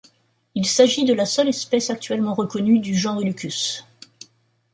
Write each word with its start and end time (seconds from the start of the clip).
Il 0.55 0.65
s'agit 0.65 1.05
de 1.05 1.13
la 1.13 1.27
seule 1.27 1.49
espèce 1.49 1.91
actuellement 1.91 2.33
reconnue 2.33 2.79
du 2.79 2.97
genre 2.97 3.21
Ullucus. 3.21 3.85